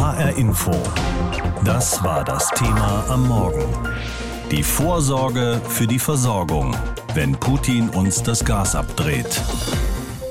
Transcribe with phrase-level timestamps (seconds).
[0.00, 0.70] HR Info.
[1.62, 3.66] Das war das Thema am Morgen.
[4.50, 6.74] Die Vorsorge für die Versorgung,
[7.12, 9.42] wenn Putin uns das Gas abdreht.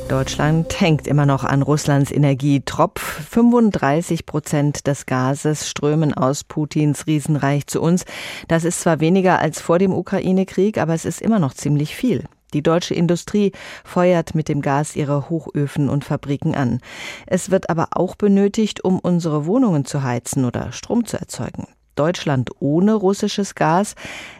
[0.07, 2.99] Deutschland hängt immer noch an Russlands Energietropf.
[3.29, 8.05] 35 Prozent des Gases strömen aus Putins Riesenreich zu uns.
[8.47, 12.23] Das ist zwar weniger als vor dem Ukraine-Krieg, aber es ist immer noch ziemlich viel.
[12.53, 13.51] Die deutsche Industrie
[13.83, 16.79] feuert mit dem Gas ihre Hochöfen und Fabriken an.
[17.25, 21.67] Es wird aber auch benötigt, um unsere Wohnungen zu heizen oder Strom zu erzeugen.
[21.95, 23.95] Deutschland ohne russisches Gas,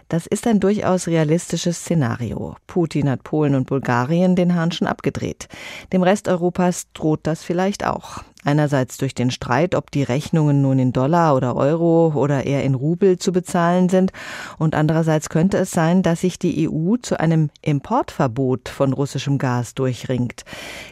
[0.10, 2.56] das ist ein durchaus realistisches Szenario.
[2.68, 5.48] Putin hat Polen und Bulgarien den Hahn schon abgedreht.
[5.94, 8.24] Dem Rest Europas droht das vielleicht auch.
[8.46, 12.74] Einerseits durch den Streit, ob die Rechnungen nun in Dollar oder Euro oder eher in
[12.74, 14.14] Rubel zu bezahlen sind.
[14.58, 19.76] Und andererseits könnte es sein, dass sich die EU zu einem Importverbot von russischem Gas
[19.76, 20.46] durchringt.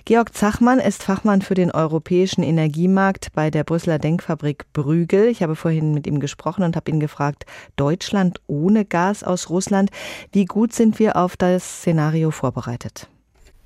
[0.04, 5.30] Georg Zachmann ist Fachmann für den europäischen Energiemarkt bei der Brüsseler Denkfabrik Brügel.
[5.30, 7.46] Ich habe vorhin mit ihm gesprochen und habe ihn gefragt,
[7.78, 9.90] Deutschland ohne Gas aus Russland,
[10.32, 13.08] wie gut sind wir auf das Szenario vorbereitet?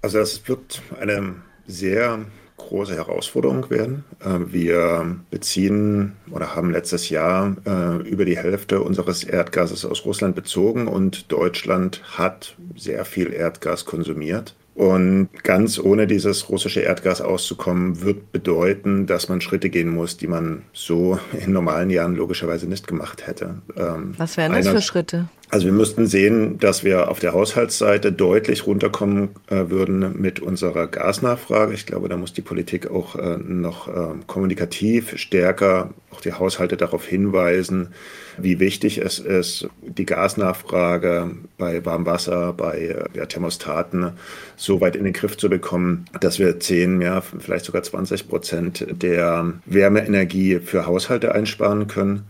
[0.02, 1.36] Also das wird eine
[1.68, 2.26] sehr
[2.58, 4.04] große Herausforderung werden.
[4.20, 10.36] Äh, wir beziehen oder haben letztes Jahr äh, über die Hälfte unseres Erdgases aus Russland
[10.36, 14.56] bezogen und Deutschland hat sehr viel Erdgas konsumiert.
[14.82, 20.26] Und ganz ohne dieses russische Erdgas auszukommen, wird bedeuten, dass man Schritte gehen muss, die
[20.26, 23.62] man so in normalen Jahren logischerweise nicht gemacht hätte.
[23.78, 25.28] Ähm, Was wären das für Schritte?
[25.52, 30.88] Also wir müssten sehen, dass wir auf der Haushaltsseite deutlich runterkommen äh, würden mit unserer
[30.88, 31.74] Gasnachfrage.
[31.74, 36.78] Ich glaube, da muss die Politik auch äh, noch äh, kommunikativ stärker auch die Haushalte
[36.78, 37.90] darauf hinweisen,
[38.38, 44.12] wie wichtig es ist, die Gasnachfrage bei Warmwasser, bei ja, Thermostaten
[44.56, 48.86] so weit in den Griff zu bekommen, dass wir 10, ja, vielleicht sogar 20 Prozent
[48.90, 52.24] der Wärmeenergie für Haushalte einsparen können.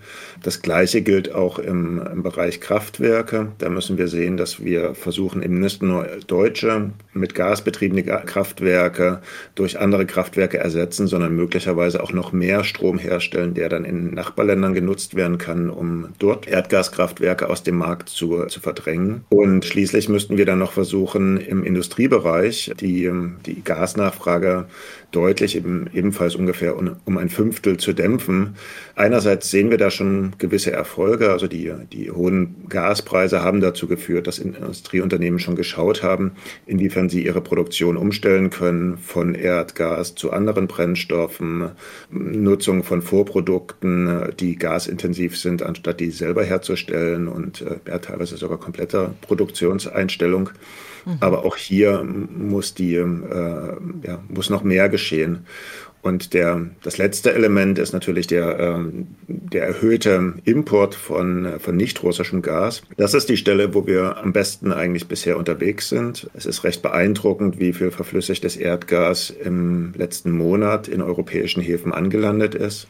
[0.44, 3.11] Das Gleiche gilt auch im, im Bereich Kraftwerke.
[3.58, 9.22] Da müssen wir sehen, dass wir versuchen, eben nicht nur deutsche mit Gas betriebene Kraftwerke
[9.56, 14.74] durch andere Kraftwerke ersetzen, sondern möglicherweise auch noch mehr Strom herstellen, der dann in Nachbarländern
[14.74, 19.26] genutzt werden kann, um dort Erdgaskraftwerke aus dem Markt zu, zu verdrängen.
[19.30, 23.12] Und schließlich müssten wir dann noch versuchen, im Industriebereich die,
[23.46, 24.68] die Gasnachfrage
[25.12, 28.56] deutlich, eben, ebenfalls ungefähr um, um ein Fünftel zu dämpfen.
[28.96, 31.32] Einerseits sehen wir da schon gewisse Erfolge.
[31.32, 32.56] Also die, die hohen
[33.02, 36.34] Gaspreise haben dazu geführt, dass Industrieunternehmen schon geschaut haben,
[36.68, 41.72] inwiefern sie ihre Produktion umstellen können von Erdgas zu anderen Brennstoffen,
[42.12, 48.60] Nutzung von Vorprodukten, die gasintensiv sind, anstatt die selber herzustellen und äh, ja, teilweise sogar
[48.60, 50.52] kompletter Produktionseinstellung.
[51.06, 51.18] Mhm.
[51.20, 53.06] Aber auch hier muss die, äh,
[54.04, 55.46] ja, muss noch mehr geschehen.
[56.02, 58.80] Und der, das letzte Element ist natürlich der, äh,
[59.28, 62.82] der erhöhte Import von, von nicht russischem Gas.
[62.98, 66.30] Das ist die Stelle, wo wir am besten eigentlich bisher unterwegs sind.
[66.34, 72.56] Es ist recht beeindruckend, wie viel verflüssigtes Erdgas im letzten Monat in europäischen Häfen angelandet
[72.56, 72.88] ist.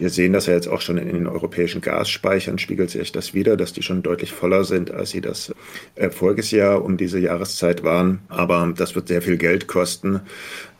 [0.00, 3.58] Wir sehen das ja jetzt auch schon in den europäischen Gasspeichern, spiegelt sich das wieder,
[3.58, 5.54] dass die schon deutlich voller sind, als sie das
[5.94, 8.20] äh, voriges Jahr um diese Jahreszeit waren.
[8.28, 10.20] Aber das wird sehr viel Geld kosten,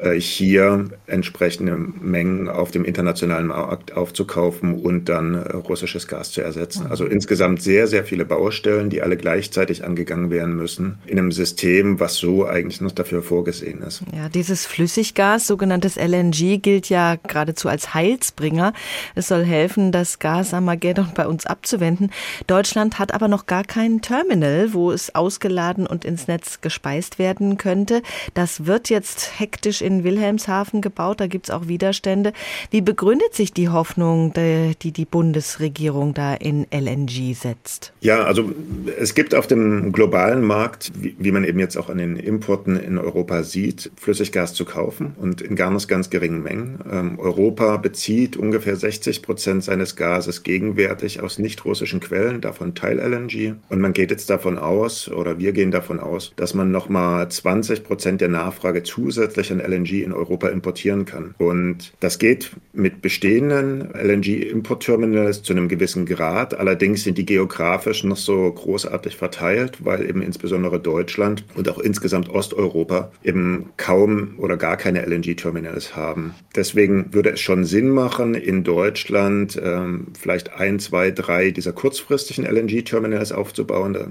[0.08, 6.86] hier entsprechende Mengen auf dem internationalen Markt aufzukaufen und dann äh, russisches Gas zu ersetzen.
[6.88, 12.00] Also insgesamt sehr, sehr viele Baustellen, die alle gleichzeitig angegangen werden müssen, in einem System,
[12.00, 14.02] was so eigentlich noch dafür vorgesehen ist.
[14.14, 18.72] Ja, dieses Flüssiggas, sogenanntes LNG, gilt ja geradezu als Heilsbringer.
[19.14, 22.10] Es soll helfen, das Gas Armageddon bei uns abzuwenden.
[22.46, 27.58] Deutschland hat aber noch gar kein Terminal, wo es ausgeladen und ins Netz gespeist werden
[27.58, 28.02] könnte.
[28.32, 31.20] Das wird jetzt hektisch in Wilhelmshaven gebaut.
[31.20, 32.32] Da gibt es auch Widerstände.
[32.70, 37.92] Wie begründet sich die Hoffnung, die die Bundesregierung da in LNG setzt?
[38.00, 38.52] Ja, also
[38.98, 42.98] es gibt auf dem globalen Markt, wie, man eben jetzt auch an den Importen in
[42.98, 46.78] Europa sieht, Flüssiggas zu kaufen und in ganz, ganz geringen Mengen.
[46.90, 53.54] Ähm, Europa bezieht ungefähr 60 60 Prozent seines Gases gegenwärtig aus nicht-russischen Quellen, davon Teil-LNG.
[53.68, 57.82] Und man geht jetzt davon aus, oder wir gehen davon aus, dass man nochmal 20
[57.82, 61.34] Prozent der Nachfrage zusätzlich an LNG in Europa importieren kann.
[61.38, 66.58] Und das geht mit bestehenden LNG-Importterminals zu einem gewissen Grad.
[66.58, 72.28] Allerdings sind die geografisch noch so großartig verteilt, weil eben insbesondere Deutschland und auch insgesamt
[72.28, 76.34] Osteuropa eben kaum oder gar keine LNG-Terminals haben.
[76.54, 81.72] Deswegen würde es schon Sinn machen, in Deutschland Deutschland ähm, vielleicht ein, zwei, drei dieser
[81.72, 83.92] kurzfristigen LNG-Terminals aufzubauen.
[83.92, 84.06] Da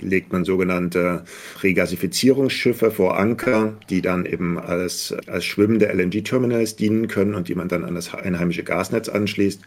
[0.00, 1.24] legt man sogenannte
[1.62, 4.93] Regasifizierungsschiffe vor Anker, die dann eben als,
[5.26, 9.60] als schwimmende LNG-Terminals dienen können und die man dann an das einheimische Gasnetz anschließt.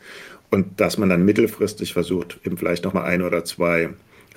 [0.49, 3.89] Und dass man dann mittelfristig versucht, eben vielleicht nochmal ein oder zwei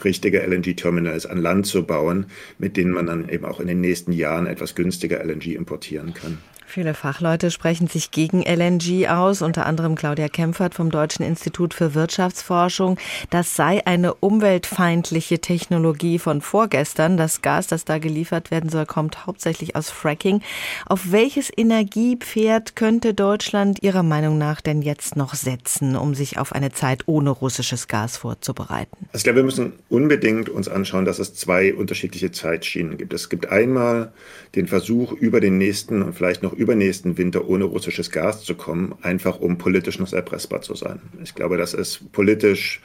[0.05, 2.27] richtige LNG-Terminals an Land zu bauen,
[2.59, 6.39] mit denen man dann eben auch in den nächsten Jahren etwas günstiger LNG importieren kann.
[6.73, 11.97] Viele Fachleute sprechen sich gegen LNG aus, unter anderem Claudia Kempfert vom Deutschen Institut für
[11.97, 12.97] Wirtschaftsforschung.
[13.29, 17.17] Das sei eine umweltfeindliche Technologie von vorgestern.
[17.17, 20.43] Das Gas, das da geliefert werden soll, kommt hauptsächlich aus Fracking.
[20.87, 26.53] Auf welches Energiepferd könnte Deutschland Ihrer Meinung nach denn jetzt noch setzen, um sich auf
[26.53, 28.97] eine Zeit ohne russisches Gas vorzubereiten?
[29.09, 33.13] Also ich glaube, wir müssen unbedingt uns anschauen, dass es zwei unterschiedliche Zeitschienen gibt.
[33.13, 34.13] Es gibt einmal
[34.55, 38.95] den Versuch, über den nächsten und vielleicht noch übernächsten Winter ohne russisches Gas zu kommen,
[39.01, 41.01] einfach um politisch noch erpressbar zu sein.
[41.23, 42.81] Ich glaube, das ist politisch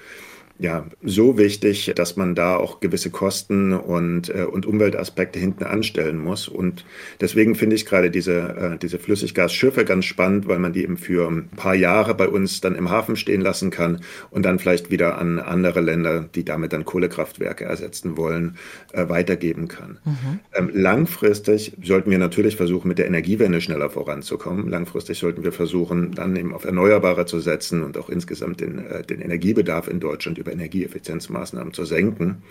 [0.58, 6.18] ja, so wichtig, dass man da auch gewisse Kosten und, äh, und Umweltaspekte hinten anstellen
[6.18, 6.48] muss.
[6.48, 6.86] Und
[7.20, 11.28] deswegen finde ich gerade diese, äh, diese Flüssiggasschiffe ganz spannend, weil man die eben für
[11.30, 14.00] ein paar Jahre bei uns dann im Hafen stehen lassen kann
[14.32, 18.56] und dann vielleicht wieder an andere Länder, die damit dann Kohlekraftwerke ersetzen wollen,
[18.94, 20.00] äh, weitergeben kann.
[20.06, 20.40] Mhm.
[20.54, 24.70] Ähm, langfristig sollten wir natürlich versuchen, mit der Energiewende schneller voranzukommen.
[24.70, 29.04] Langfristig sollten wir versuchen, dann eben auf Erneuerbare zu setzen und auch insgesamt den, äh,
[29.04, 32.44] den Energiebedarf in Deutschland über Energieeffizienzmaßnahmen zu senken.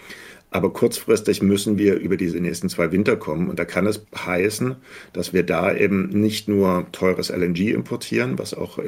[0.54, 3.50] Aber kurzfristig müssen wir über diese nächsten zwei Winter kommen.
[3.50, 4.76] Und da kann es heißen,
[5.12, 8.78] dass wir da eben nicht nur teures LNG importieren, was auch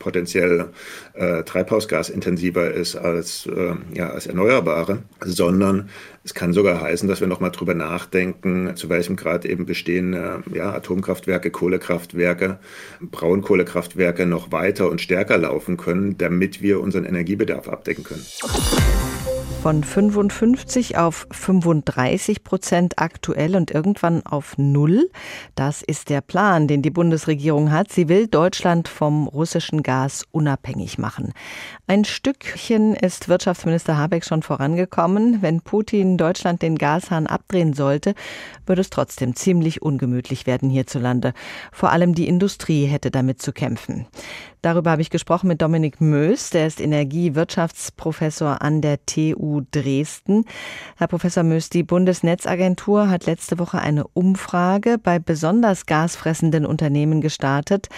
[0.00, 0.70] potenziell
[1.14, 5.90] äh, treibhausgasintensiver ist als, äh, ja, als Erneuerbare, sondern
[6.24, 10.72] es kann sogar heißen, dass wir nochmal drüber nachdenken, zu welchem Grad eben bestehende ja,
[10.72, 12.58] Atomkraftwerke, Kohlekraftwerke,
[13.00, 18.26] Braunkohlekraftwerke noch weiter und stärker laufen können, damit wir unseren Energiebedarf abdecken können
[19.62, 25.10] von 55 auf 35 Prozent aktuell und irgendwann auf Null.
[25.54, 27.90] Das ist der Plan, den die Bundesregierung hat.
[27.90, 31.32] Sie will Deutschland vom russischen Gas unabhängig machen.
[31.86, 35.42] Ein Stückchen ist Wirtschaftsminister Habeck schon vorangekommen.
[35.42, 38.14] Wenn Putin Deutschland den Gashahn abdrehen sollte,
[38.66, 41.32] würde es trotzdem ziemlich ungemütlich werden hierzulande.
[41.72, 44.06] Vor allem die Industrie hätte damit zu kämpfen.
[44.66, 50.44] Darüber habe ich gesprochen mit Dominik Mös, der ist Energiewirtschaftsprofessor an der TU Dresden.
[50.96, 57.88] Herr Professor Mös, die Bundesnetzagentur hat letzte Woche eine Umfrage bei besonders gasfressenden Unternehmen gestartet.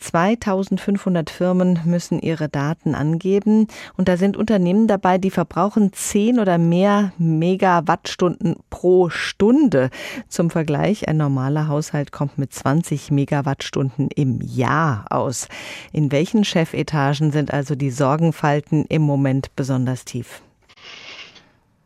[0.00, 6.58] 2500 Firmen müssen ihre Daten angeben und da sind Unternehmen dabei, die verbrauchen 10 oder
[6.58, 9.90] mehr Megawattstunden pro Stunde.
[10.28, 15.46] Zum Vergleich, ein normaler Haushalt kommt mit 20 Megawattstunden im Jahr aus.
[15.92, 20.40] In welchen Chefetagen sind also die Sorgenfalten im Moment besonders tief?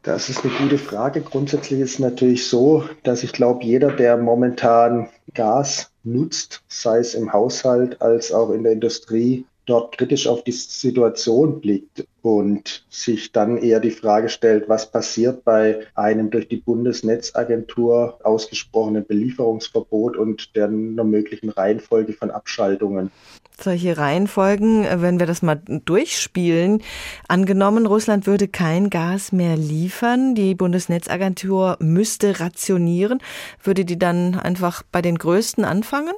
[0.04, 1.20] Das ist eine gute Frage.
[1.20, 7.16] Grundsätzlich ist es natürlich so, dass ich glaube, jeder, der momentan Gas nutzt, sei es
[7.16, 13.32] im Haushalt als auch in der Industrie, dort kritisch auf die Situation blickt und sich
[13.32, 20.56] dann eher die Frage stellt, was passiert bei einem durch die Bundesnetzagentur ausgesprochenen Belieferungsverbot und
[20.56, 23.10] der möglichen Reihenfolge von Abschaltungen.
[23.58, 26.82] Solche Reihenfolgen, wenn wir das mal durchspielen,
[27.28, 33.20] angenommen, Russland würde kein Gas mehr liefern, die Bundesnetzagentur müsste rationieren,
[33.62, 36.14] würde die dann einfach bei den Größten anfangen?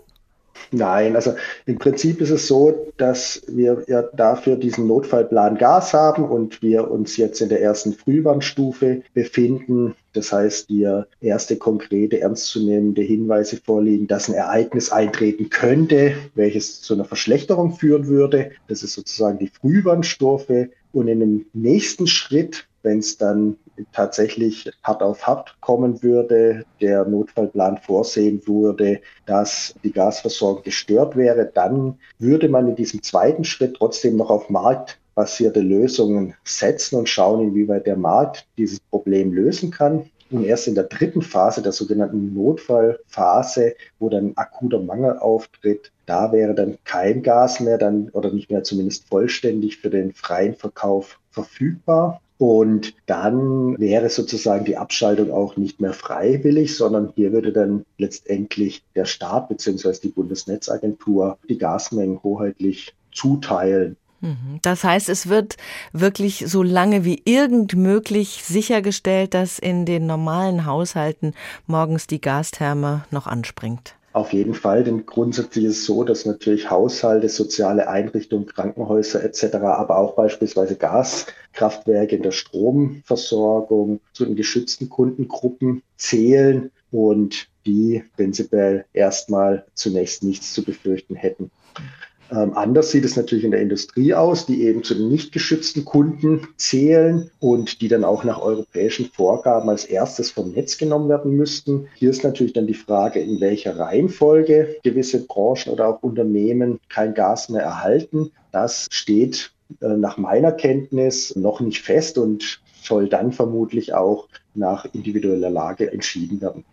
[0.71, 1.35] Nein, also
[1.67, 6.91] im Prinzip ist es so, dass wir ja dafür diesen Notfallplan Gas haben und wir
[6.91, 9.95] uns jetzt in der ersten Frühwarnstufe befinden.
[10.13, 16.95] Das heißt, hier erste konkrete, ernstzunehmende Hinweise vorliegen, dass ein Ereignis eintreten könnte, welches zu
[16.95, 18.53] einer Verschlechterung führen würde.
[18.69, 20.71] Das ist sozusagen die Frühwarnstufe.
[20.93, 23.57] Und in dem nächsten Schritt wenn es dann
[23.93, 31.51] tatsächlich hart auf hart kommen würde, der Notfallplan vorsehen würde, dass die Gasversorgung gestört wäre,
[31.53, 37.49] dann würde man in diesem zweiten Schritt trotzdem noch auf marktbasierte Lösungen setzen und schauen,
[37.49, 40.11] inwieweit der Markt dieses Problem lösen kann.
[40.33, 46.33] Und erst in der dritten Phase, der sogenannten Notfallphase, wo dann akuter Mangel auftritt, da
[46.33, 51.21] wäre dann kein Gas mehr dann oder nicht mehr zumindest vollständig für den freien Verkauf
[51.31, 52.23] verfügbar.
[52.43, 58.83] Und dann wäre sozusagen die Abschaltung auch nicht mehr freiwillig, sondern hier würde dann letztendlich
[58.97, 59.93] der Staat bzw.
[60.03, 63.97] die Bundesnetzagentur die Gasmengen hoheitlich zuteilen.
[64.23, 64.59] Mhm.
[64.63, 65.57] Das heißt, es wird
[65.93, 71.35] wirklich so lange wie irgend möglich sichergestellt, dass in den normalen Haushalten
[71.69, 73.95] morgens die Gastherme noch anspringt.
[74.13, 79.55] Auf jeden Fall, denn grundsätzlich ist es so, dass natürlich Haushalte, soziale Einrichtungen, Krankenhäuser etc.,
[79.55, 86.71] aber auch beispielsweise Gaskraftwerke in der Stromversorgung zu den geschützten Kundengruppen zählen.
[86.91, 91.51] Und die prinzipiell erstmal zunächst nichts zu befürchten hätten.
[92.33, 95.85] Ähm, anders sieht es natürlich in der Industrie aus, die eben zu den nicht geschützten
[95.85, 101.37] Kunden zählen und die dann auch nach europäischen Vorgaben als erstes vom Netz genommen werden
[101.37, 101.89] müssten.
[101.95, 107.13] Hier ist natürlich dann die Frage, in welcher Reihenfolge gewisse Branchen oder auch Unternehmen kein
[107.13, 108.33] Gas mehr erhalten.
[108.51, 114.87] Das steht äh, nach meiner Kenntnis noch nicht fest und soll dann vermutlich auch nach
[114.93, 116.65] individueller Lage entschieden werden.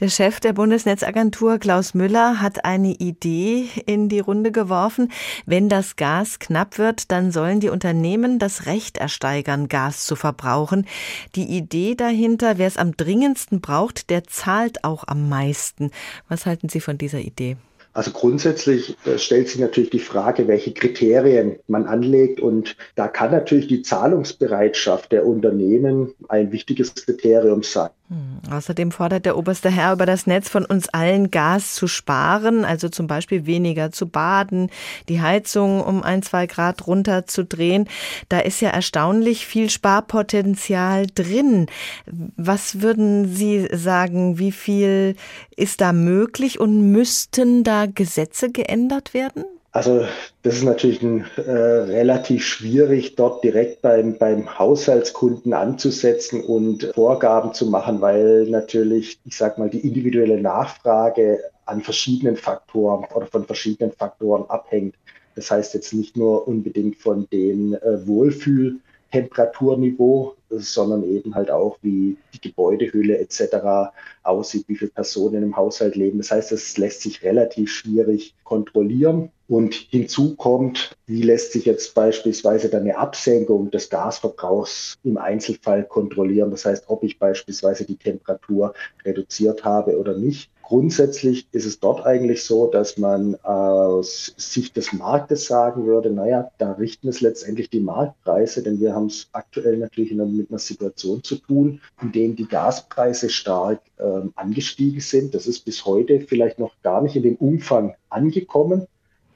[0.00, 5.10] Der Chef der Bundesnetzagentur Klaus Müller hat eine Idee in die Runde geworfen.
[5.46, 10.86] Wenn das Gas knapp wird, dann sollen die Unternehmen das Recht ersteigern, Gas zu verbrauchen.
[11.34, 15.90] Die Idee dahinter, wer es am dringendsten braucht, der zahlt auch am meisten.
[16.28, 17.56] Was halten Sie von dieser Idee?
[17.94, 22.40] Also grundsätzlich äh, stellt sich natürlich die Frage, welche Kriterien man anlegt.
[22.40, 27.90] Und da kann natürlich die Zahlungsbereitschaft der Unternehmen ein wichtiges Kriterium sein.
[28.14, 28.52] Hm.
[28.52, 32.88] Außerdem fordert der oberste Herr über das Netz von uns allen Gas zu sparen, also
[32.88, 34.70] zum Beispiel weniger zu baden,
[35.08, 37.88] die Heizung um ein, zwei Grad runterzudrehen.
[38.28, 41.66] Da ist ja erstaunlich viel Sparpotenzial drin.
[42.06, 45.16] Was würden Sie sagen, wie viel
[45.56, 49.44] ist da möglich und müssten da Gesetze geändert werden?
[49.74, 50.06] Also
[50.42, 57.54] das ist natürlich ein, äh, relativ schwierig, dort direkt beim, beim Haushaltskunden anzusetzen und Vorgaben
[57.54, 63.46] zu machen, weil natürlich, ich sage mal, die individuelle Nachfrage an verschiedenen Faktoren oder von
[63.46, 64.94] verschiedenen Faktoren abhängt.
[65.34, 68.76] Das heißt jetzt nicht nur unbedingt von dem äh, Wohlfühl
[69.10, 73.92] Temperaturniveau, sondern eben halt auch, wie die Gebäudehülle etc.
[74.22, 76.18] aussieht, wie viele Personen im Haushalt leben.
[76.18, 79.30] Das heißt, es lässt sich relativ schwierig kontrollieren.
[79.46, 85.84] Und hinzu kommt, wie lässt sich jetzt beispielsweise dann eine Absenkung des Gasverbrauchs im Einzelfall
[85.84, 86.50] kontrollieren.
[86.50, 88.72] Das heißt, ob ich beispielsweise die Temperatur
[89.04, 90.50] reduziert habe oder nicht.
[90.62, 96.50] Grundsätzlich ist es dort eigentlich so, dass man aus Sicht des Marktes sagen würde, naja,
[96.56, 101.22] da richten es letztendlich die Marktpreise, denn wir haben es aktuell natürlich mit einer Situation
[101.22, 105.34] zu tun, in dem die Gaspreise stark ähm, angestiegen sind.
[105.34, 108.86] Das ist bis heute vielleicht noch gar nicht in dem Umfang angekommen.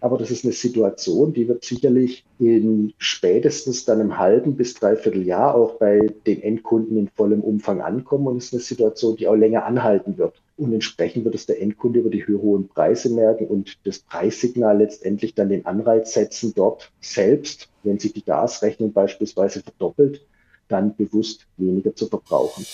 [0.01, 5.27] Aber das ist eine Situation, die wird sicherlich in spätestens dann einem halben bis dreiviertel
[5.27, 9.35] Jahr auch bei den Endkunden in vollem Umfang ankommen und ist eine Situation, die auch
[9.35, 10.41] länger anhalten wird.
[10.57, 15.35] Und entsprechend wird es der Endkunde über die hohen Preise merken und das Preissignal letztendlich
[15.35, 20.25] dann den Anreiz setzen, dort selbst, wenn sich die Gasrechnung beispielsweise verdoppelt,
[20.69, 22.65] dann bewusst weniger zu verbrauchen.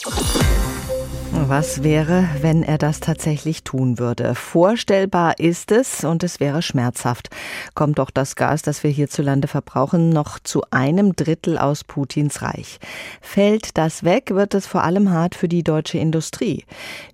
[1.36, 4.34] Was wäre, wenn er das tatsächlich tun würde?
[4.34, 7.28] Vorstellbar ist es und es wäre schmerzhaft.
[7.74, 12.78] Kommt doch das Gas, das wir hierzulande verbrauchen, noch zu einem Drittel aus Putins Reich.
[13.20, 16.64] Fällt das weg, wird es vor allem hart für die deutsche Industrie.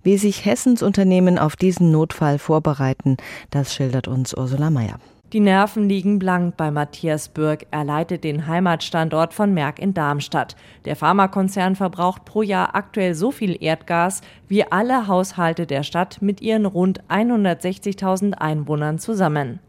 [0.03, 3.17] Wie sich Hessens Unternehmen auf diesen Notfall vorbereiten,
[3.49, 4.99] das schildert uns Ursula Mayer.
[5.33, 7.65] Die Nerven liegen blank bei Matthias Bürg.
[7.71, 10.57] Er leitet den Heimatstandort von Merck in Darmstadt.
[10.83, 14.19] Der Pharmakonzern verbraucht pro Jahr aktuell so viel Erdgas
[14.49, 19.59] wie alle Haushalte der Stadt mit ihren rund 160.000 Einwohnern zusammen.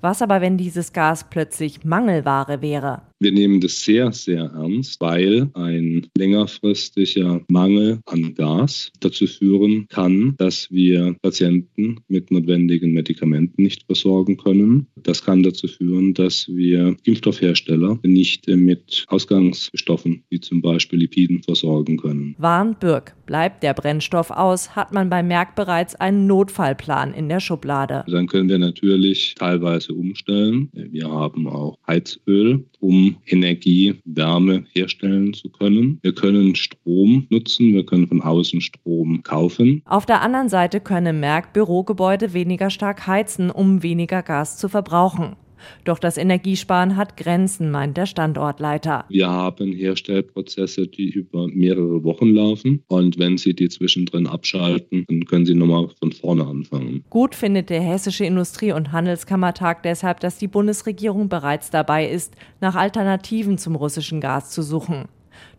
[0.00, 3.02] Was aber, wenn dieses Gas plötzlich Mangelware wäre?
[3.22, 10.34] Wir nehmen das sehr, sehr ernst, weil ein längerfristiger Mangel an Gas dazu führen kann,
[10.38, 14.88] dass wir Patienten mit notwendigen Medikamenten nicht versorgen können.
[14.96, 21.98] Das kann dazu führen, dass wir Impfstoffhersteller nicht mit Ausgangsstoffen wie zum Beispiel Lipiden versorgen
[21.98, 22.34] können.
[22.38, 27.38] Warnt Birk, bleibt der Brennstoff aus, hat man bei Merck bereits einen Notfallplan in der
[27.38, 28.04] Schublade.
[28.08, 30.70] Dann können wir natürlich teilweise umstellen.
[30.72, 35.98] Wir haben auch Heizöl, um Energie, Wärme herstellen zu können.
[36.02, 39.82] Wir können Strom nutzen, wir können von außen Strom kaufen.
[39.84, 45.36] Auf der anderen Seite können Merck Bürogebäude weniger stark heizen, um weniger Gas zu verbrauchen.
[45.84, 49.04] Doch das Energiesparen hat Grenzen, meint der Standortleiter.
[49.08, 52.82] Wir haben Herstellprozesse, die über mehrere Wochen laufen.
[52.88, 57.04] Und wenn Sie die zwischendrin abschalten, dann können Sie nochmal von vorne anfangen.
[57.10, 62.74] Gut findet der Hessische Industrie- und Handelskammertag deshalb, dass die Bundesregierung bereits dabei ist, nach
[62.74, 65.06] Alternativen zum russischen Gas zu suchen.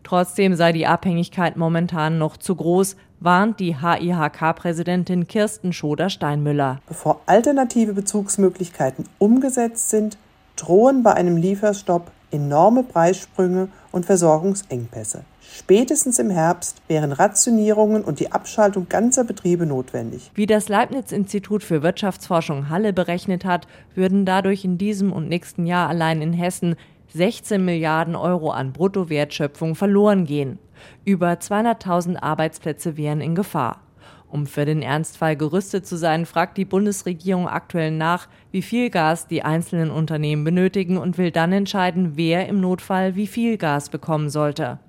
[0.02, 6.80] Trotzdem sei die Abhängigkeit momentan noch zu groß, warnt die HIHK-Präsidentin Kirsten Schoder-Steinmüller.
[6.86, 10.18] Bevor alternative Bezugsmöglichkeiten umgesetzt sind,
[10.56, 15.24] drohen bei einem Lieferstopp enorme Preissprünge und Versorgungsengpässe.
[15.56, 20.32] Spätestens im Herbst wären Rationierungen und die Abschaltung ganzer Betriebe notwendig.
[20.34, 25.88] Wie das Leibniz-Institut für Wirtschaftsforschung Halle berechnet hat, würden dadurch in diesem und nächsten Jahr
[25.88, 26.74] allein in Hessen
[27.14, 30.58] 16 Milliarden Euro an Bruttowertschöpfung verloren gehen.
[31.04, 33.82] Über 200.000 Arbeitsplätze wären in Gefahr.
[34.28, 39.28] Um für den Ernstfall gerüstet zu sein, fragt die Bundesregierung aktuell nach, wie viel Gas
[39.28, 44.28] die einzelnen Unternehmen benötigen und will dann entscheiden, wer im Notfall wie viel Gas bekommen
[44.28, 44.80] sollte.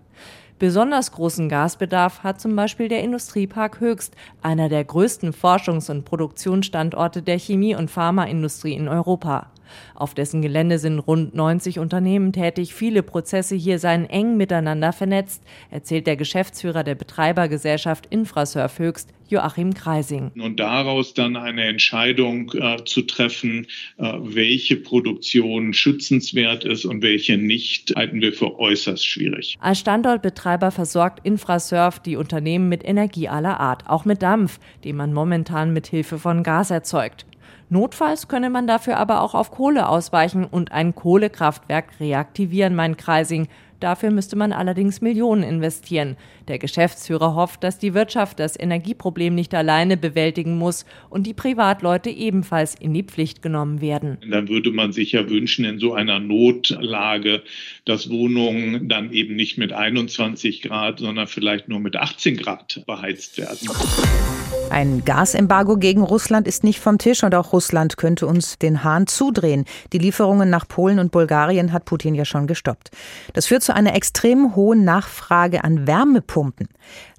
[0.57, 7.21] Besonders großen Gasbedarf hat zum Beispiel der Industriepark Höchst, einer der größten Forschungs- und Produktionsstandorte
[7.21, 9.51] der Chemie- und Pharmaindustrie in Europa.
[9.93, 12.73] Auf dessen Gelände sind rund 90 Unternehmen tätig.
[12.73, 19.73] Viele Prozesse hier seien eng miteinander vernetzt, erzählt der Geschäftsführer der Betreibergesellschaft Infrasurf Höchst, Joachim
[19.73, 20.31] Kreising.
[20.39, 23.67] Und daraus dann eine Entscheidung äh, zu treffen,
[23.97, 29.57] äh, welche Produktion schützenswert ist und welche nicht, halten wir für äußerst schwierig.
[29.59, 35.13] Als Standortbetreiber versorgt Infrasurf die Unternehmen mit Energie aller Art, auch mit Dampf, den man
[35.13, 37.25] momentan mit Hilfe von Gas erzeugt.
[37.69, 43.47] Notfalls könne man dafür aber auch auf Kohle ausweichen und ein Kohlekraftwerk reaktivieren, meint Kreising.
[43.79, 46.15] Dafür müsste man allerdings Millionen investieren.
[46.47, 52.09] Der Geschäftsführer hofft, dass die Wirtschaft das Energieproblem nicht alleine bewältigen muss und die Privatleute
[52.09, 54.17] ebenfalls in die Pflicht genommen werden.
[54.29, 57.43] Dann würde man sich ja wünschen, in so einer Notlage,
[57.83, 63.37] dass Wohnungen dann eben nicht mit 21 Grad, sondern vielleicht nur mit 18 Grad beheizt
[63.37, 63.69] werden.
[64.69, 69.07] Ein Gasembargo gegen Russland ist nicht vom Tisch und auch Russland könnte uns den Hahn
[69.07, 69.65] zudrehen.
[69.93, 72.91] Die Lieferungen nach Polen und Bulgarien hat Putin ja schon gestoppt.
[73.33, 76.67] Das führt zu einer extrem hohen Nachfrage an Wärmepumpen.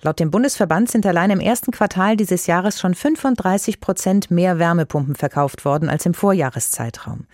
[0.02, 5.14] Laut dem Bundesverband sind allein im ersten Quartal dieses Jahres schon 35 Prozent mehr Wärmepumpen
[5.14, 7.26] verkauft worden als im Vorjahreszeitraum.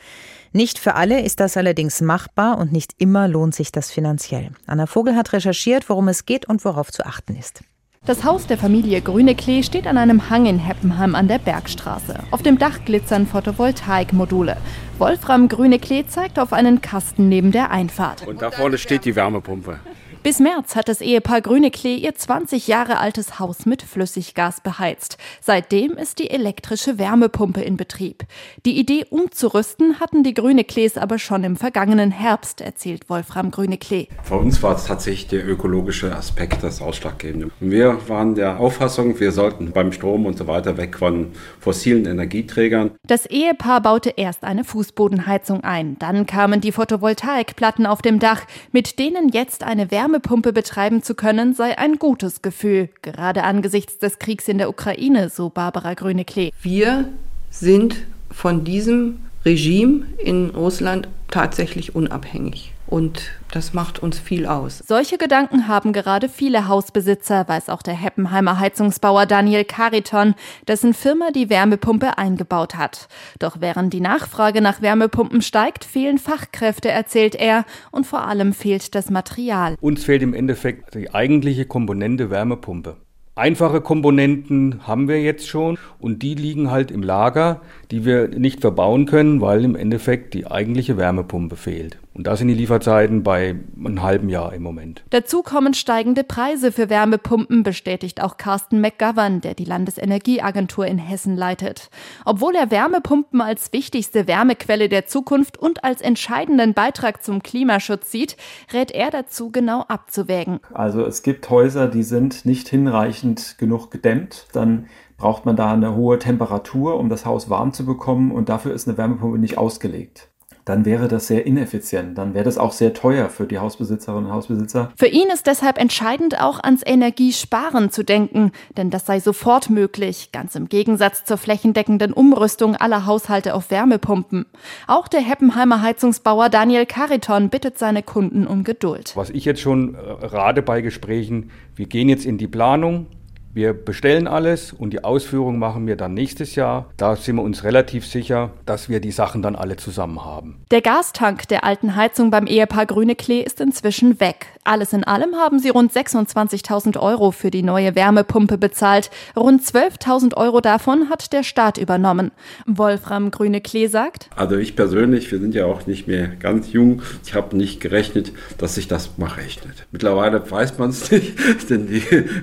[0.52, 4.50] Nicht für alle ist das allerdings machbar und nicht immer lohnt sich das finanziell.
[4.66, 7.62] Anna Vogel hat recherchiert, worum es geht und worauf zu achten ist.
[8.04, 12.18] Das Haus der Familie Grüneklee steht an einem Hang in Heppenheim an der Bergstraße.
[12.32, 14.56] Auf dem Dach glitzern Photovoltaikmodule.
[14.98, 18.26] Wolfram Grüneklee zeigt auf einen Kasten neben der Einfahrt.
[18.26, 19.78] Und da vorne steht die Wärmepumpe.
[20.22, 25.18] Bis März hat das Ehepaar Grüneklee ihr 20 Jahre altes Haus mit Flüssiggas beheizt.
[25.40, 28.22] Seitdem ist die elektrische Wärmepumpe in Betrieb.
[28.64, 34.06] Die Idee umzurüsten hatten die Grüneklees aber schon im vergangenen Herbst, erzählt Wolfram Grüneklee.
[34.22, 37.50] Für uns war es tatsächlich der ökologische Aspekt das Ausschlaggebende.
[37.58, 42.92] Wir waren der Auffassung, wir sollten beim Strom und so weiter weg von fossilen Energieträgern.
[43.08, 45.98] Das Ehepaar baute erst eine Fußbodenheizung ein.
[45.98, 51.14] Dann kamen die Photovoltaikplatten auf dem Dach, mit denen jetzt eine Wärme Wärmepumpe betreiben zu
[51.14, 56.52] können, sei ein gutes Gefühl, gerade angesichts des Kriegs in der Ukraine, so Barbara Grüneklee.
[56.60, 57.08] Wir
[57.50, 57.96] sind
[58.30, 62.72] von diesem Regime in Russland tatsächlich unabhängig.
[62.92, 64.82] Und das macht uns viel aus.
[64.86, 70.34] Solche Gedanken haben gerade viele Hausbesitzer, weiß auch der Heppenheimer Heizungsbauer Daniel Cariton,
[70.68, 73.08] dessen Firma die Wärmepumpe eingebaut hat.
[73.38, 78.94] Doch während die Nachfrage nach Wärmepumpen steigt, fehlen Fachkräfte, erzählt er, und vor allem fehlt
[78.94, 79.76] das Material.
[79.80, 82.98] Uns fehlt im Endeffekt die eigentliche Komponente Wärmepumpe.
[83.34, 88.60] Einfache Komponenten haben wir jetzt schon und die liegen halt im Lager, die wir nicht
[88.60, 92.01] verbauen können, weil im Endeffekt die eigentliche Wärmepumpe fehlt.
[92.14, 95.02] Und da sind die Lieferzeiten bei einem halben Jahr im Moment.
[95.10, 101.36] Dazu kommen steigende Preise für Wärmepumpen, bestätigt auch Carsten McGovern, der die Landesenergieagentur in Hessen
[101.36, 101.88] leitet.
[102.26, 108.36] Obwohl er Wärmepumpen als wichtigste Wärmequelle der Zukunft und als entscheidenden Beitrag zum Klimaschutz sieht,
[108.74, 110.60] rät er dazu, genau abzuwägen.
[110.74, 114.48] Also es gibt Häuser, die sind nicht hinreichend genug gedämmt.
[114.52, 118.74] Dann braucht man da eine hohe Temperatur, um das Haus warm zu bekommen und dafür
[118.74, 120.31] ist eine Wärmepumpe nicht ausgelegt
[120.64, 122.16] dann wäre das sehr ineffizient.
[122.16, 124.92] Dann wäre das auch sehr teuer für die Hausbesitzerinnen und Hausbesitzer.
[124.96, 130.30] Für ihn ist deshalb entscheidend auch ans Energiesparen zu denken, denn das sei sofort möglich,
[130.32, 134.46] ganz im Gegensatz zur flächendeckenden Umrüstung aller Haushalte auf Wärmepumpen.
[134.86, 139.12] Auch der Heppenheimer Heizungsbauer Daniel Cariton bittet seine Kunden um Geduld.
[139.16, 143.06] Was ich jetzt schon äh, rate bei Gesprächen, wir gehen jetzt in die Planung,
[143.54, 146.90] wir bestellen alles und die Ausführung machen wir dann nächstes Jahr.
[146.96, 150.62] Da sind wir uns relativ sicher, dass wir die Sachen dann alle zusammen haben.
[150.70, 154.46] Der Gastank der alten Heizung beim Ehepaar Grüne Klee ist inzwischen weg.
[154.64, 159.10] Alles in allem haben sie rund 26.000 Euro für die neue Wärmepumpe bezahlt.
[159.36, 162.30] Rund 12.000 Euro davon hat der Staat übernommen.
[162.66, 167.02] Wolfram Grüne Klee sagt: Also ich persönlich, wir sind ja auch nicht mehr ganz jung.
[167.26, 169.86] Ich habe nicht gerechnet, dass sich das mal rechnet.
[169.90, 171.34] Mittlerweile weiß man es nicht,
[171.68, 172.00] denn die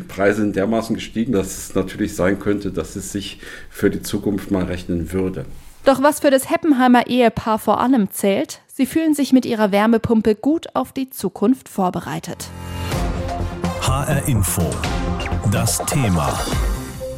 [0.08, 4.52] Preise sind dermaßen gestiegen, dass es natürlich sein könnte, dass es sich für die Zukunft
[4.52, 5.46] mal rechnen würde.
[5.86, 10.36] Doch was für das Heppenheimer Ehepaar vor allem zählt, sie fühlen sich mit ihrer Wärmepumpe
[10.36, 12.50] gut auf die Zukunft vorbereitet.
[13.82, 14.70] HR Info.
[15.52, 16.38] Das Thema.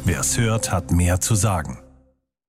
[0.04, 1.81] Wer es hört, hat mehr zu sagen.